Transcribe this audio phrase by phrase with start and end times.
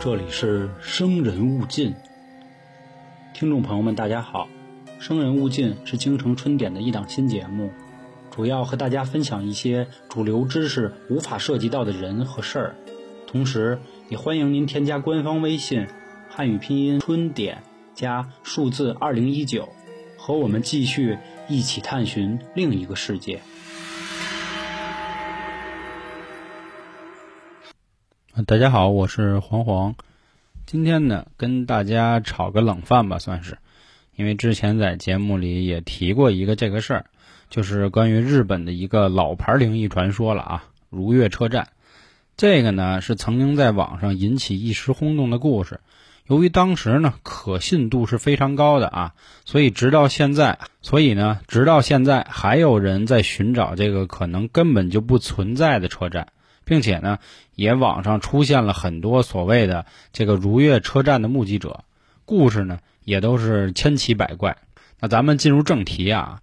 [0.00, 1.94] 这里是生人勿近。
[3.34, 4.48] 听众朋友们，大家好，
[4.98, 7.70] 生人勿近是京城春点的一档新节目，
[8.30, 12.76] 主要和大家分享一些主流知识无法涉及到的人和事儿，
[13.26, 13.78] 同时
[14.08, 15.86] 也欢迎您添加官方微信
[16.30, 17.62] “汉语拼音春点”
[17.94, 19.68] 加数字二零一九，
[20.16, 23.42] 和我们继续一起探寻另一个世界。
[28.42, 29.94] 大家好，我是黄黄。
[30.66, 33.58] 今天呢，跟大家炒个冷饭吧，算是。
[34.16, 37.06] 因为之前在节目里也提过一个这个事儿，
[37.48, 41.68] 就是关于日本的一个老牌灵异传说了啊——如月车站。
[42.36, 45.78] 这个呢，是曾经在网上引起一时轰动的故事。
[46.26, 49.14] 由于当时呢，可信度是非常高的啊，
[49.44, 56.26] 所以直到现在，所以呢，直到现在还有人在寻找这个可能根本就不存在的车站。
[56.64, 57.18] 并且呢，
[57.54, 61.84] 也网上出现了很多所谓的这个如月车站的目击者，
[62.24, 64.56] 故事呢也都是千奇百怪。
[65.00, 66.40] 那咱们进入正题啊，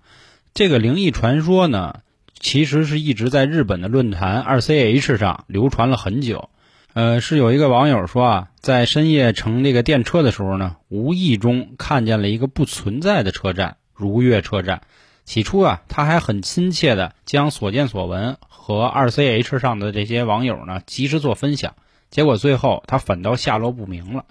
[0.53, 2.01] 这个灵异传说呢，
[2.39, 6.49] 其实是一直在日本的论坛二 ch 上流传了很久。
[6.93, 14.81] 呃，是有一个网友说啊，在深夜乘这个电车的时候呢，无意中看见了一个不存在的车站——如月车站。
[15.25, 21.75] 起初啊，他还很亲切的将所见所闻和二 ch 上的这些网友呢及时做分享，
[22.09, 24.25] 结果最后他反倒下落不明了。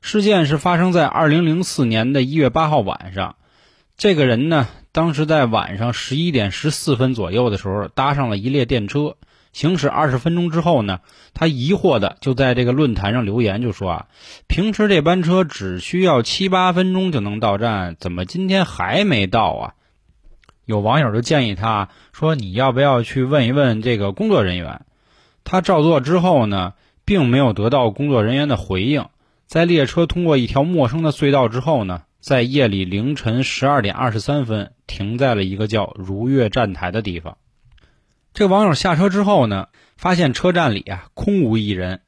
[0.00, 3.36] 事件是发生在二零零四年的一月八号晚上，
[3.96, 9.16] 这个人呢，当时在晚上十一点十四分左右的时候搭上了一列电车，
[9.52, 11.00] 行驶二十分钟之后呢，
[11.34, 14.06] 他疑惑的就在这个论坛上留言，就说啊，
[14.46, 19.74] 平时这班车只需要七八分钟就能到站，怎么今天还没到啊？
[20.68, 24.82] 有网友就建议他说：“你要不要去问一问这个工作人员？”
[25.42, 26.74] 他照做之后呢，
[27.06, 29.06] 并没有得到工作人员的回应。
[29.46, 37.38] 在列车通过一条陌生的隧道之后呢，在夜里凌晨十二点二十三分停在了一个叫如月站台的地方。
[38.34, 42.02] 这网友下车之后呢，发现车站里啊空无一人。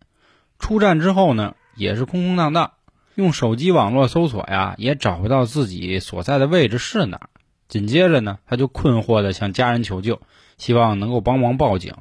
[0.58, 2.72] 出站之后呢，也是空空荡荡。
[3.14, 7.30] 用手机网络搜索呀，也找不到自己所在的位置是哪儿。
[7.70, 10.20] 紧接着呢，他就困惑地向家人求救，
[10.58, 11.94] 希望能够帮忙报警，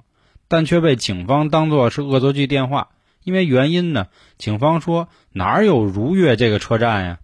[0.47, 2.89] 但却被警方当作是恶作剧电话。
[3.23, 4.07] 因为原因呢，
[4.39, 7.19] 警方说哪有如月这个车站呀？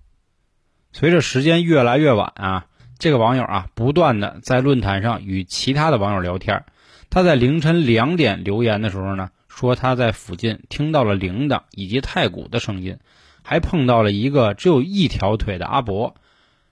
[0.94, 2.68] 随着时间越来越晚啊，
[3.00, 6.66] 这个网友啊，不断的在论坛上与其他的网友聊天。
[7.10, 13.00] 他在凌晨两点留言的时候呢，说他在附近听到了铃铛以及太鼓的声音，
[13.42, 16.14] 还碰到了一个只有一条腿的阿伯。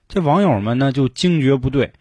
[0.08, 1.92] 这网友们呢就惊觉不对，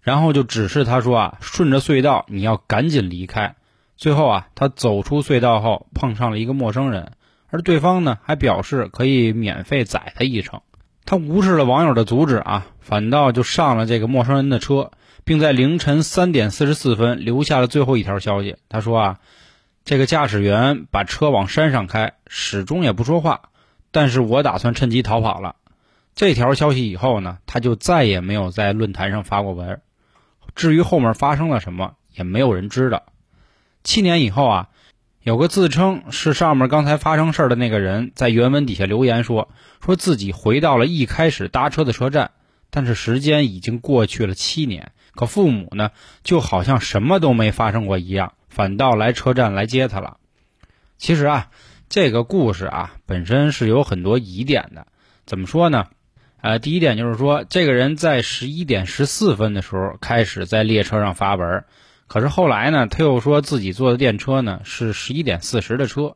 [0.00, 3.56] 然后就指示他说啊，顺着隧道你要赶紧离开。
[3.96, 7.12] 最后啊，他走出隧道后碰上了一个陌生人，
[7.48, 10.60] 而对方呢还表示可以免费载他一程。
[11.06, 14.90] 他无视了网友的阻止啊，反倒就上了这个陌生人的车，
[15.24, 18.56] 并在凌晨三点四十四分留下了最后一条消息。
[18.68, 19.18] 他说啊，
[19.84, 23.50] 这个驾驶员把车往山上开，始终也不说话，
[23.92, 25.56] 但是我打算趁机逃跑了。
[26.16, 29.82] 这条消息以后呢，他就再也没有在论坛上发过文。
[30.54, 33.04] 至于后面发生了什么，也没有人知道。
[33.84, 34.68] 七年以后啊，
[35.22, 39.50] 有个自称是上面刚才发生事儿的那个人在原文底下留言说，
[39.84, 42.30] 说自己回到了一开始搭车的车站，
[42.70, 45.90] 但是时间已经过去了七年，可父母呢，
[46.24, 50.16] 就好像什么都没发生过一样，反倒来车站来接他了。
[50.96, 51.50] 其实啊，
[51.90, 54.86] 这个故事啊，本身是有很多疑点的。
[55.26, 55.88] 怎么说呢？
[56.46, 61.64] 呃，第一点就是说，这个人在十一点十四分的时候开始在列车上发文，
[62.06, 66.14] 可是后来呢，他又说自己坐的电车呢是十一点四十的车，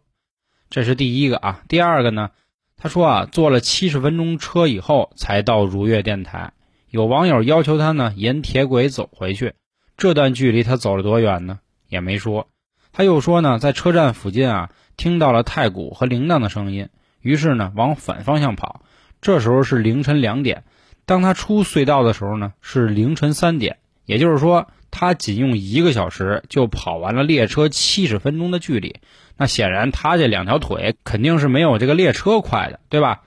[0.69, 1.63] 这是第一个啊。
[1.67, 2.31] 第二个呢，
[2.77, 6.53] 他说啊，坐了七十分钟车以后才到如月电台。
[6.91, 9.55] 有网友要求他呢沿铁轨走回去，
[9.97, 11.59] 这段距离他走了多远呢？
[11.89, 12.47] 也没说。
[12.93, 16.89] 他又说呢，在车站附近啊听到了太鼓和铃铛的声音，
[17.21, 18.83] 于是呢往反方向跑。
[19.21, 20.65] 这时候是凌晨两点，
[21.07, 23.79] 当他出隧道的时候呢，是凌晨三点。
[24.07, 28.97] 也就是说，他仅用一个小时就跑完了列车七十分钟的距离。
[29.37, 33.23] 那显然，他这两条腿肯定是没有这个列车快的，对吧？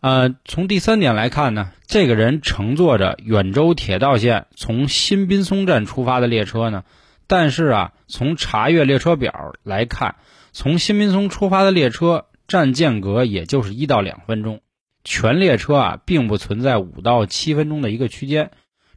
[0.00, 6.84] 呃，从第三点来看呢，这个人乘坐着远州铁道线从新滨松站出发的列车呢，
[7.26, 10.16] 但是啊，从查阅列车表来看，
[10.52, 14.60] 从新滨松出发的列车站间隔也就是一到两分钟。
[15.04, 18.50] 全列车啊，并不存在五到七分钟的一个区间，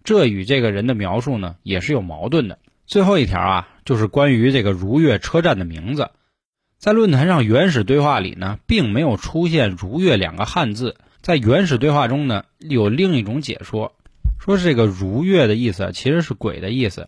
[0.03, 2.59] 这与这个人的描述呢也是有矛盾的。
[2.85, 6.09] 最后一条啊，就是关于这个如月车站的名字，
[6.77, 10.97] 在论坛上原始对话里呢，并没有出现“如月”两个汉字。
[11.21, 13.95] 在原始对话中呢，有另一种解说，
[14.37, 17.07] 说这个“如月”的意思其实是“鬼”的意思，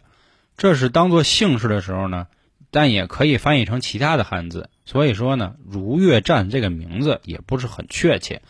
[0.56, 2.28] 这是当做姓氏的时候呢，
[2.72, 4.70] 但也可以翻译成其他的汉字。
[4.86, 8.42] 所以说呢，“如月站”这个名字也不是很确切。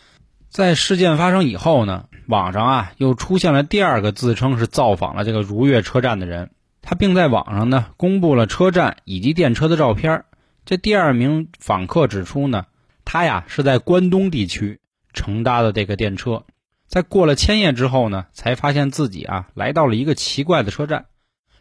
[0.56, 6.50] 在事件发生以后呢，网上啊又出现了第二个自称是造访了这个如月车站的人，
[6.80, 10.24] 他并在网上呢公布了车站以及电车的照片。
[10.64, 12.64] 这第二名访客指出呢，
[13.04, 14.80] 他呀是在关东地区
[15.12, 16.44] 乘搭的这个电车，
[16.86, 21.04] 在过了千叶之后呢，才发现自己啊来到了一个奇怪的车站，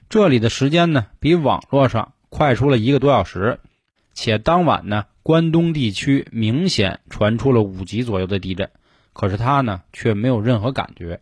[0.08, 3.60] 这里的时间呢比网络上快出了一个多小时，
[4.14, 8.70] 且当晚呢关东地区明显传出了五级左右的地震，
[9.16, 11.22] 可是他呢却没有任何感觉。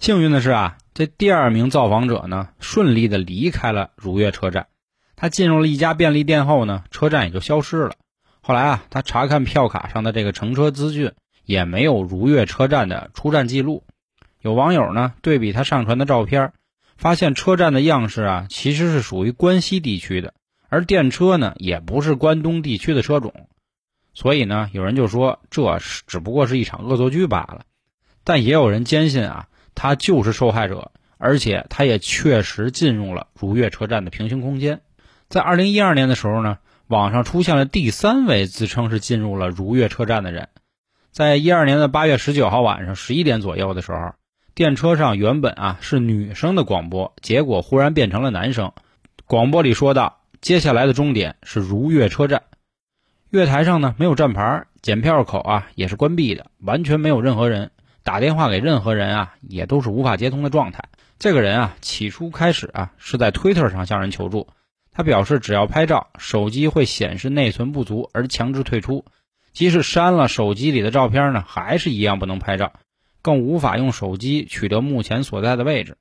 [0.00, 4.66] 幸运的是啊，这第二名造访者呢顺利的离开了如月车站。
[5.14, 7.92] 他进入了一家便利店后呢，车站也就消失了。
[8.40, 11.12] 后来啊，他查看票卡上的这个乘车资讯，
[11.44, 13.84] 也没有如月车站的出站记录。
[14.40, 16.52] 有网友呢对比他上传的照片，
[16.96, 20.34] 发现车站的样式啊其实是属于关西地区的，
[20.68, 23.32] 而电车呢也不是关东地区的车种。
[24.14, 27.62] 所以呢，有人就说这是只不过是一场恶作剧罢了。
[28.24, 34.80] 但也有人坚信啊，他就是受害者，而且他也确实进入了如月车站的平行空间。
[35.28, 40.48] 在二零一二年的时候呢，网上出现了第三位自称是进入了如月车站的人。
[41.12, 44.14] 在一二年的八月十九号晚上十一点左右的时候，
[44.54, 48.72] 电车上原本啊是女生的广播，结果忽然变成了男生。
[49.24, 52.42] 广播里说道：“接下来的终点是如月车站，
[53.30, 57.70] 月台上呢没有站牌，检票口啊也是关闭的，完全没有任何人
[58.02, 60.88] 打电话给任何人啊，也都是无法接通的状态。
[61.20, 64.48] 这个人啊，起初开始啊是在推特上向人求助。”
[64.90, 69.04] 他表示，只要拍照，手机会显示内存不足而强制退出。
[69.52, 72.72] 即使删了手机里的照片呢，还是一样不能拍照，
[73.22, 75.96] 更无法用手机取得目前所在的位置。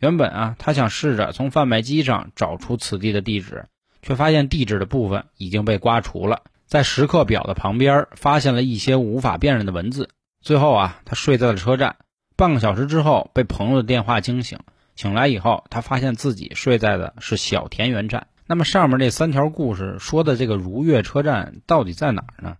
[0.00, 3.64] 原本啊，他想试着从贩卖机上找出此地的地址，
[4.02, 6.42] 却发现地址的部分已经被刮除了。
[6.74, 10.08] 在时刻表的旁边发现了一些无法辨认的文字。
[10.40, 11.94] 最后啊，他睡在了车站。
[12.34, 14.58] 半个小时之后，被朋友的电话惊醒。
[14.96, 18.26] 醒来以后，他发现自己睡在的是小田园站。
[18.48, 22.56] 那么上面这三条故事说的这个如月车站到底在哪儿呢？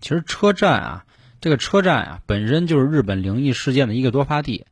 [0.00, 1.04] 其实车站啊，
[1.42, 4.64] 这个车站啊本身就是日本灵异事件的一个多发地，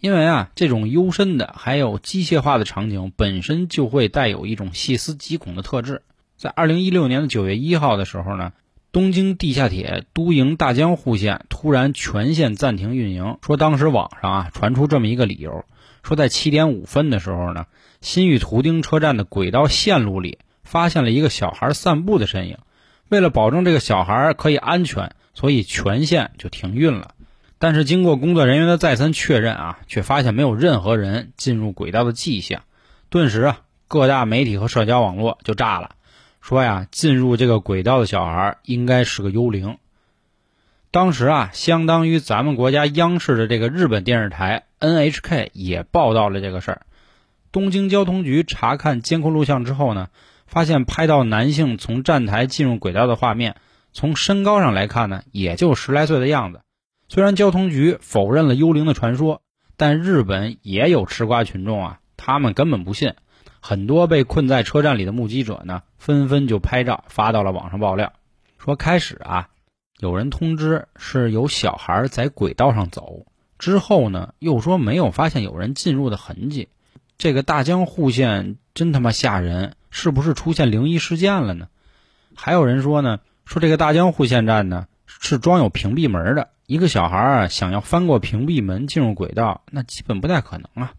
[0.00, 6.02] 因为啊这种幽深的还有机械化的场景本身就会带有一种细思极恐的特质。
[6.42, 8.52] 在二零一六年的九月一号的时候呢，
[8.90, 15.64] 东京地下铁都营大江户线突然全线暂停运营，说当时网上啊传出这么一个理由。
[16.02, 17.66] 说在七点五分的时候呢，
[18.00, 22.58] 新玉图町车站的轨道线路里发现了一个小孩散步的身影。
[23.08, 27.14] 为了保证这个小孩可以安全，所以全线就停运了。
[27.60, 32.62] 但是经过工作人员的再三确认啊，却发现没有任何人进入轨道的迹象。
[33.10, 35.92] 顿时啊，各大媒体和社交网络就炸了，
[36.42, 39.78] 说呀，进入这个轨道的小孩应该是个幽灵。
[40.90, 46.82] 当时啊，相当于咱们国家央视的这个日本电视台 NHK 也报道了这个事儿。
[47.52, 50.08] 东京交通局查看监控录像之后呢，
[50.46, 53.54] 发现拍到男性从站台进入轨道的画面，
[53.92, 56.60] 从身高上来看呢，也就十来岁的样子。
[57.08, 59.42] 虽然交通局否认了幽灵的传说，
[59.76, 63.14] 但日本也有吃瓜群众啊，他们根本不信。
[63.64, 68.12] 很多被困在车站里的目击者呢，纷纷就拍照发到了网上爆料，
[68.58, 69.48] 说开始啊。
[70.00, 73.24] 有人通知是有小孩在轨道上走，
[73.60, 76.70] 之后呢又说没有发现有人进入的痕迹。
[77.18, 81.68] 这个大江户线真他妈吓人，是不是出现灵异事件了呢？
[82.34, 90.94] 还有人说呢，说这个大江户线站呢是装有屏蔽门的，一个小孩啊想要翻过屏蔽门进入轨道，那基本不太可能啊。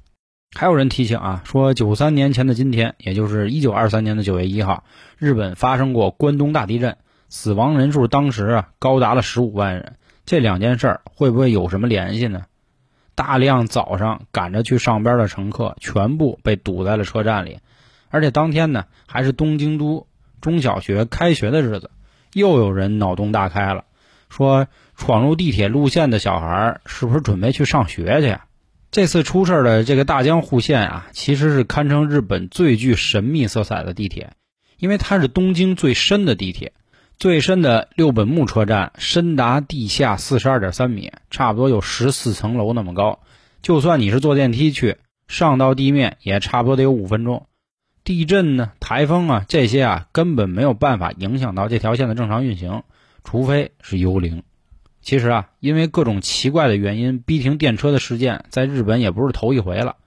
[0.55, 4.83] 还有人提醒啊，说九三年前的今天，也就是一九二三年的九月一号，
[5.17, 6.97] 日本发生过关东大地震。
[7.29, 12.43] 死亡人数当时啊高达了十五万人，这两件事儿会不会有什么联系呢？
[13.15, 17.57] 大量早上赶着去上班的乘客全部被堵在了车站里，
[18.09, 20.05] 而且当天呢还是东京都
[20.41, 21.89] 中小学开学的日子，
[22.33, 23.85] 又有人脑洞大开了，
[24.29, 28.45] 说闯入地铁路线的小孩是不是准备去上学去呀？
[28.93, 34.33] 这次出事的这个大江户线啊，其实是堪称日本最具神秘色彩的地铁，
[34.77, 36.73] 因为它是东京最深的地铁。
[37.17, 43.21] 最深的六本木车站深达地下四十二点三米，差不多有十四层楼那么高。
[43.63, 44.97] 就算你是坐电梯去，
[45.27, 47.47] 上到地面也差不多得有五分钟。
[48.03, 52.83] 地震呢、台风啊这些啊根本没有办法影响到这条线的正常运行，
[53.23, 54.43] 除非是幽灵。
[55.03, 59.97] 其实啊，因为各种奇怪的原因逼停电车的事件，在日本也不是头一回了。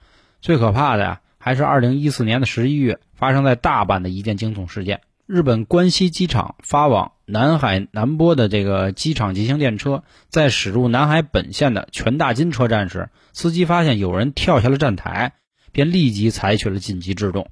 [0.41, 5.03] 最可怕的呀，还是2014年的11月发生在大阪的一件惊悚事件。
[5.27, 15.33] 日本关西机场发往南海南波的这个机场急行电车，在驶入南海本线的全大金车站时，司机发现有人跳下了站台，
[15.73, 17.49] 便立即采取了紧急制动。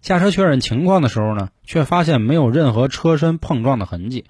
[0.00, 4.26] 下车确认情况的时候呢，却发现没有任何车身碰撞的痕迹。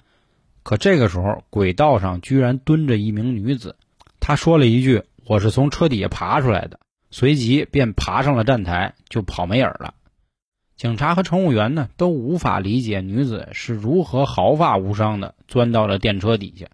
[0.69, 3.75] 可这个时候，轨道上居然蹲着一名女子，
[4.19, 9.95] 她说了一句：“我是从车底下爬出来的。”随即便爬上了站台，就跑没影了。
[10.77, 16.67] 警察和乘务员呢，都无法理解女子是如何毫发无伤的钻到了电车底下。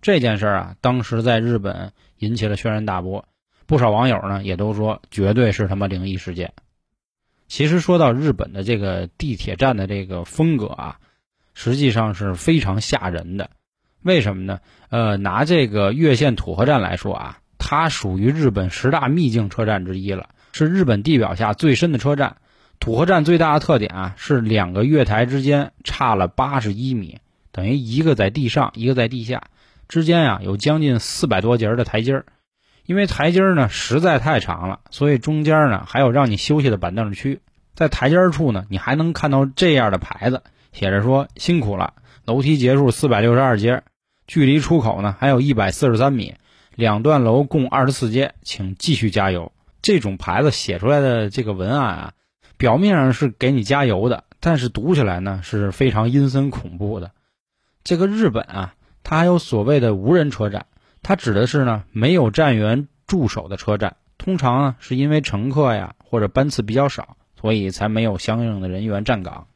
[0.00, 3.24] 这件事啊，当时在日本引起了轩然大波，
[3.66, 6.52] 不少网友呢也都说绝对是他妈灵异事件。
[7.48, 11.00] 其实说到日本的这个地铁站的这个风格啊。
[11.62, 13.50] 实际上是非常吓人的，
[14.00, 14.60] 为什么呢？
[14.88, 22.38] 呃，拿这个越线土河站来说啊，它属于日本十大秘境车站之一了，是日本地表下最深的车站。
[22.78, 27.18] 土河站最大的特点啊，是两个月台之间差了八十一米，
[27.52, 29.42] 等于一个在地上，一个在地下，
[29.86, 32.24] 之间啊有将近四百多节的台阶儿。
[32.86, 37.42] 因为台阶儿呢实在太长了，所以中间呢还有让你休息的板凳区。
[37.74, 40.42] 在台阶儿处呢，你还能看到这样的牌子。
[40.72, 43.82] 写着说辛苦了，楼梯结束四百六十二阶，
[44.26, 46.34] 距离出口呢还有一百四十三米，
[46.74, 49.52] 两段楼共二十四阶，请继续加油。
[49.82, 52.12] 这种牌子写出来的这个文案啊，
[52.56, 57.12] 表面上是给你加油的，但是读起来呢是非常阴森恐怖的。
[57.82, 60.66] 这个日本啊，它还有所谓的无人车站，
[61.02, 69.46] 它指的是呢没有站员驻守的车站，通常呢是因为乘客呀或者班次比较少，所以才没有相应的人员站岗。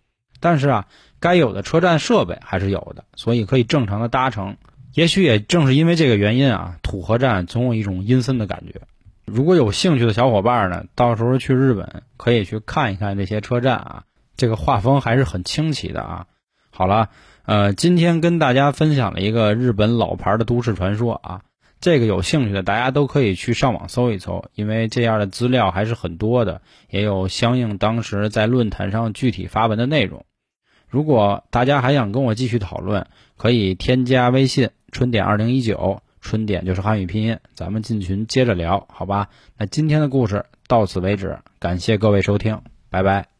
[0.44, 0.86] 但是啊，
[1.20, 4.58] 该有的车站设备还是有的，所以可以正常的搭乘。
[4.92, 8.82] 也许也正是因为这个原因啊，土河站总有一种阴森的感觉。
[9.24, 14.02] 如果有兴趣的小伙伴呢，到时候去日本可以去看一看这些车站啊，
[14.36, 16.26] 这个画风还是很清奇的啊。
[16.68, 17.08] 好了，
[17.46, 21.40] 呃，今天跟大家分享了一个日本老牌的都市传说啊，
[21.80, 26.60] 这个有兴趣的大家都可以去上网搜一搜，因为这样的资料还是很多的，
[26.90, 30.26] 也有相应当时在论坛上具体发文的内容。
[30.94, 39.28] 如果大家还想跟我继续讨论，可以添加微信“春点二零一九”，春点就是汉语拼音，咱们进群接着聊，好吧？
[39.58, 42.60] 那今天的故事到此为止，感谢各位收听，
[42.90, 43.33] 拜拜。